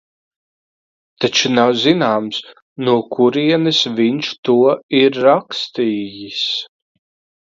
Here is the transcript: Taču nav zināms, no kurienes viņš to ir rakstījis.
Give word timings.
Taču 1.25 1.49
nav 1.57 1.73
zināms, 1.81 2.39
no 2.87 2.95
kurienes 3.15 3.81
viņš 3.99 4.31
to 4.49 4.55
ir 5.01 5.21
rakstījis. 5.27 6.41